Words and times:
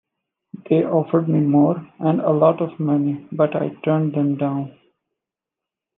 They 0.67 0.83
offered 0.83 1.29
me 1.29 1.41
more 1.41 1.87
and 1.99 2.21
a 2.21 2.31
lot 2.31 2.59
of 2.59 2.79
money, 2.79 3.27
but 3.31 3.55
I 3.55 3.69
turned 3.85 4.15
them 4.15 4.35
down. 4.35 4.75